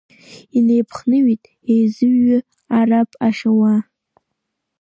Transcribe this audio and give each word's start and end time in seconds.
Инеиԥхныҩт, 0.57 1.43
еизыҩҩы 1.73 2.39
Араԥ 2.77 3.09
ахь 3.27 3.43
ауаа. 3.49 3.79